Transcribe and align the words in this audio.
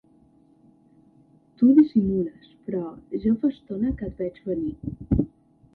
Tu 1.59 1.67
dissimules, 1.81 2.49
però 2.69 2.89
ja 3.27 3.35
fa 3.45 3.53
estona 3.57 3.95
que 4.03 4.13
et 4.13 4.21
veig 4.25 4.43
venir! 4.51 4.75